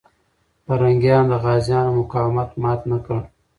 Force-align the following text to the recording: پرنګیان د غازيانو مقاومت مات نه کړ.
پرنګیان 0.65 1.23
د 1.31 1.33
غازيانو 1.43 1.91
مقاومت 1.99 2.49
مات 2.61 2.81
نه 2.91 2.97
کړ. 3.05 3.19